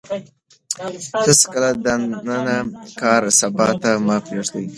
[1.27, 1.85] هېڅکله د
[2.27, 2.47] نن
[3.01, 4.65] کار سبا ته مه پرېږدئ.